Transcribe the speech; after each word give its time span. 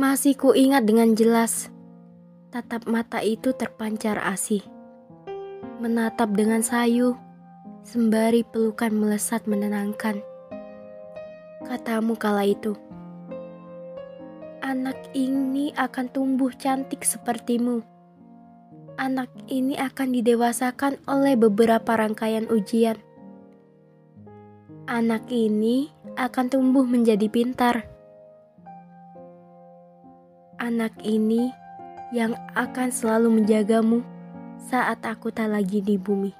Masih 0.00 0.32
kuingat 0.32 0.88
dengan 0.88 1.12
jelas, 1.12 1.68
tatap 2.48 2.88
mata 2.88 3.20
itu 3.20 3.52
terpancar 3.52 4.16
asih. 4.16 4.64
Menatap 5.76 6.32
dengan 6.32 6.64
sayu, 6.64 7.20
sembari 7.84 8.40
pelukan 8.40 8.96
melesat 8.96 9.44
menenangkan. 9.44 10.24
Katamu 11.68 12.16
kala 12.16 12.48
itu, 12.48 12.80
anak 14.64 14.96
ini 15.12 15.76
akan 15.76 16.08
tumbuh 16.08 16.48
cantik 16.56 17.04
sepertimu. 17.04 17.84
Anak 18.96 19.28
ini 19.52 19.76
akan 19.76 20.16
didewasakan 20.16 20.96
oleh 21.04 21.36
beberapa 21.36 21.92
rangkaian 21.92 22.48
ujian. 22.48 22.96
Anak 24.88 25.28
ini 25.28 25.92
akan 26.16 26.48
tumbuh 26.48 26.88
menjadi 26.88 27.28
pintar 27.28 27.99
anak 30.60 30.92
ini 31.00 31.48
yang 32.12 32.36
akan 32.52 32.92
selalu 32.92 33.40
menjagamu 33.40 34.04
saat 34.60 35.00
aku 35.08 35.32
tak 35.32 35.48
lagi 35.48 35.80
di 35.80 35.96
bumi. 35.96 36.36